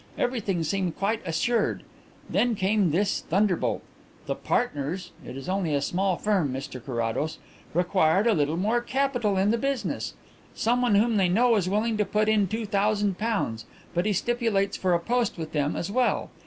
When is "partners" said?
4.33-5.11